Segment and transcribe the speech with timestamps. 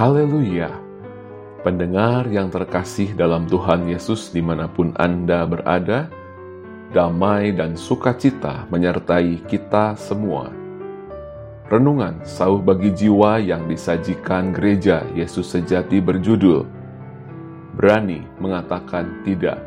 [0.00, 0.72] Haleluya!
[1.60, 6.08] Pendengar yang terkasih dalam Tuhan Yesus di mana pun Anda berada,
[6.88, 10.48] damai dan sukacita menyertai kita semua.
[11.68, 16.64] Renungan sauh bagi jiwa yang disajikan gereja Yesus sejati berjudul
[17.76, 19.60] Berani mengatakan tidak.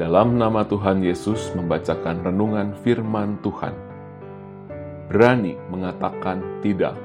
[0.00, 3.76] Dalam nama Tuhan Yesus membacakan renungan firman Tuhan.
[5.12, 6.96] Berani mengatakan tidak.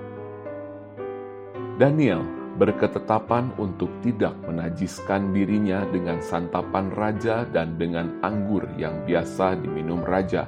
[1.81, 2.21] Daniel
[2.61, 10.45] berketetapan untuk tidak menajiskan dirinya dengan santapan raja dan dengan anggur yang biasa diminum raja.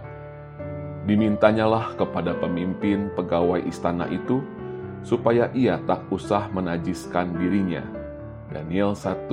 [1.10, 4.46] Dimintanyalah kepada pemimpin pegawai istana itu
[5.02, 7.82] supaya ia tak usah menajiskan dirinya.
[8.54, 9.26] Daniel 1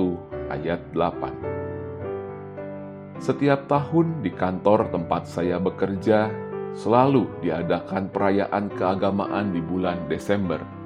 [0.57, 6.33] ayat 8 Setiap tahun di kantor tempat saya bekerja,
[6.73, 10.80] selalu diadakan perayaan keagamaan di bulan Desember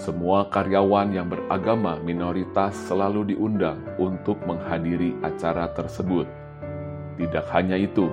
[0.00, 6.24] semua karyawan yang beragama minoritas selalu diundang untuk menghadiri acara tersebut.
[7.20, 8.08] Tidak hanya itu,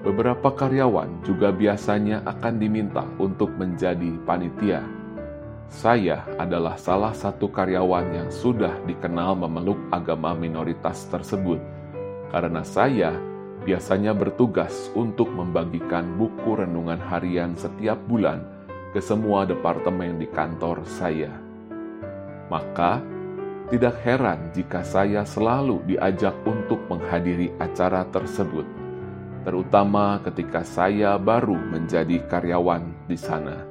[0.00, 4.80] beberapa karyawan juga biasanya akan diminta untuk menjadi panitia.
[5.68, 11.60] Saya adalah salah satu karyawan yang sudah dikenal memeluk agama minoritas tersebut,
[12.32, 13.12] karena saya
[13.60, 18.40] biasanya bertugas untuk membagikan buku renungan harian setiap bulan
[18.90, 21.30] ke semua departemen di kantor saya.
[22.50, 22.98] Maka,
[23.70, 28.66] tidak heran jika saya selalu diajak untuk menghadiri acara tersebut,
[29.46, 33.62] terutama ketika saya baru menjadi karyawan di sana.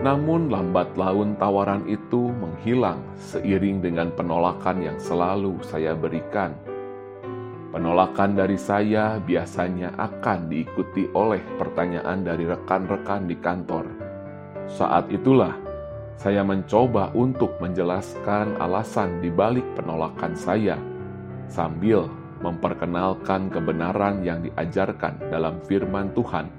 [0.00, 6.56] Namun, lambat laun tawaran itu menghilang seiring dengan penolakan yang selalu saya berikan
[7.72, 13.88] Penolakan dari saya biasanya akan diikuti oleh pertanyaan dari rekan-rekan di kantor.
[14.68, 15.56] Saat itulah
[16.20, 20.76] saya mencoba untuk menjelaskan alasan di balik penolakan saya,
[21.48, 22.12] sambil
[22.44, 26.52] memperkenalkan kebenaran yang diajarkan dalam firman Tuhan,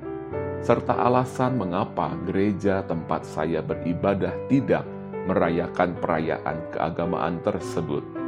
[0.65, 4.81] serta alasan mengapa gereja tempat saya beribadah tidak
[5.29, 8.22] merayakan perayaan keagamaan tersebut.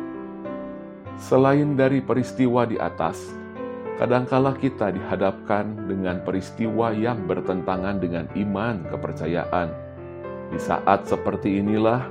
[1.16, 3.32] Selain dari peristiwa di atas,
[3.96, 9.72] kadangkala kita dihadapkan dengan peristiwa yang bertentangan dengan iman kepercayaan.
[10.52, 12.04] Di saat seperti inilah,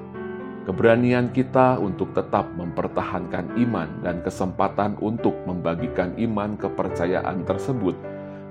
[0.64, 7.92] keberanian kita untuk tetap mempertahankan iman dan kesempatan untuk membagikan iman kepercayaan tersebut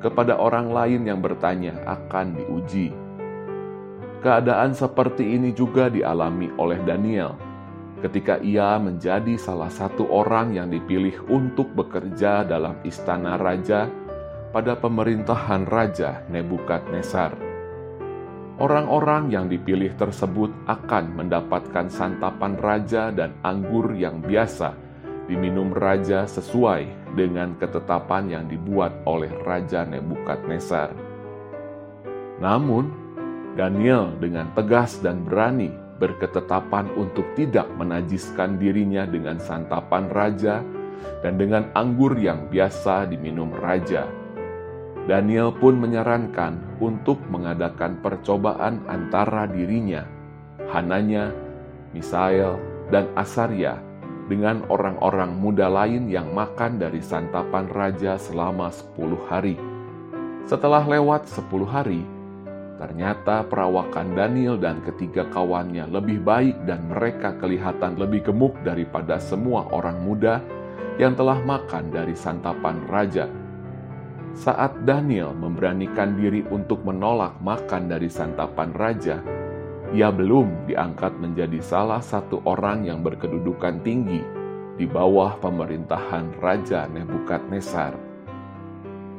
[0.06, 2.94] kepada orang lain yang bertanya akan diuji.
[4.22, 7.53] Keadaan seperti ini juga dialami oleh Daniel
[8.04, 13.88] ketika ia menjadi salah satu orang yang dipilih untuk bekerja dalam istana raja
[14.52, 17.34] pada pemerintahan Raja Nebukadnezar.
[18.62, 24.78] Orang-orang yang dipilih tersebut akan mendapatkan santapan raja dan anggur yang biasa
[25.26, 30.94] diminum raja sesuai dengan ketetapan yang dibuat oleh Raja Nebukadnezar.
[32.38, 32.92] Namun,
[33.58, 40.60] Daniel dengan tegas dan berani berketetapan untuk tidak menajiskan dirinya dengan santapan raja
[41.24, 44.04] dan dengan anggur yang biasa diminum raja.
[45.08, 50.04] Daniel pun menyarankan untuk mengadakan percobaan antara dirinya,
[50.76, 51.32] Hananya,
[51.96, 52.60] Misael,
[52.92, 53.80] dan Asaria
[54.32, 59.60] dengan orang-orang muda lain yang makan dari santapan raja selama sepuluh hari.
[60.48, 62.04] Setelah lewat sepuluh hari,
[62.84, 69.72] Ternyata perawakan Daniel dan ketiga kawannya lebih baik dan mereka kelihatan lebih gemuk daripada semua
[69.72, 70.44] orang muda
[71.00, 73.32] yang telah makan dari santapan raja.
[74.36, 79.24] Saat Daniel memberanikan diri untuk menolak makan dari santapan raja,
[79.96, 84.20] ia belum diangkat menjadi salah satu orang yang berkedudukan tinggi
[84.76, 88.13] di bawah pemerintahan Raja Nebukadnezar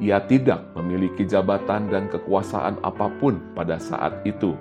[0.03, 4.59] ia tidak memiliki jabatan dan kekuasaan apa pun pada saat itu.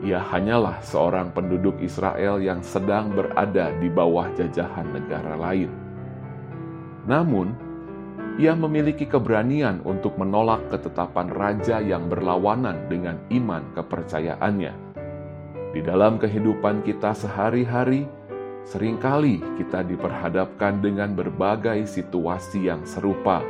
[0.00, 5.70] Ia hanyalah seorang penduduk Israel yang sedang berada di bawah jajahan negara lain.
[7.04, 7.52] Namun,
[8.40, 14.72] ia memiliki keberanian untuk menolak ketetapan raja yang berlawanan dengan iman kepercayaannya.
[15.70, 18.08] Di dalam kehidupan kita sehari-hari,
[18.64, 23.44] sering kali kita diperhadapkan dengan berbagai situasi yang serupa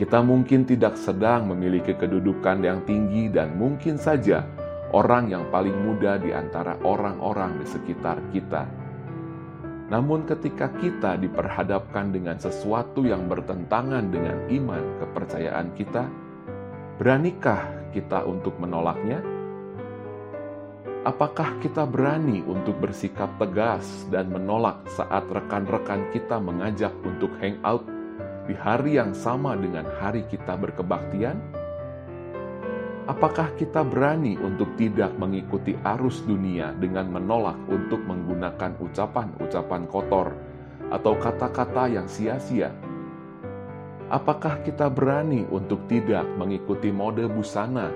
[0.00, 4.48] kita mungkin tidak sedang memiliki kedudukan yang tinggi dan mungkin saja
[4.96, 8.64] orang yang paling muda di antara orang-orang di sekitar kita.
[9.92, 16.08] Namun ketika kita diperhadapkan dengan sesuatu yang bertentangan dengan iman kepercayaan kita,
[16.96, 19.20] beranikah kita untuk menolaknya?
[21.04, 27.99] Apakah kita berani untuk bersikap tegas dan menolak saat rekan-rekan kita mengajak untuk hangout
[28.50, 31.38] di hari yang sama dengan hari kita berkebaktian?
[33.06, 40.34] Apakah kita berani untuk tidak mengikuti arus dunia dengan menolak untuk menggunakan ucapan-ucapan kotor
[40.90, 42.74] atau kata-kata yang sia-sia?
[44.10, 47.86] Apakah kita berani untuk tidak mengikuti mode busana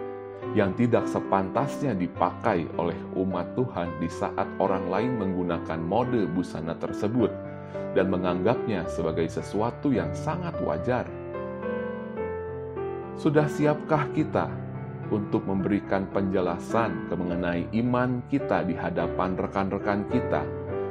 [0.54, 7.53] yang tidak sepantasnya dipakai oleh umat Tuhan di saat orang lain menggunakan mode busana tersebut
[7.94, 11.06] dan menganggapnya sebagai sesuatu yang sangat wajar.
[13.14, 14.50] Sudah siapkah kita
[15.14, 20.42] untuk memberikan penjelasan mengenai iman kita di hadapan rekan-rekan kita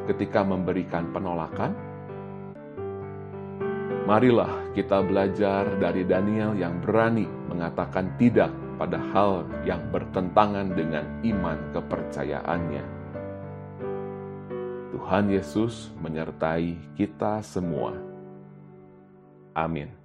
[0.07, 1.75] ketika memberikan penolakan?
[4.03, 11.55] Marilah kita belajar dari Daniel yang berani mengatakan tidak pada hal yang bertentangan dengan iman
[11.71, 12.92] kepercayaannya.
[15.03, 17.91] Tuhan Yesus menyertai kita semua.
[19.51, 20.02] Amin.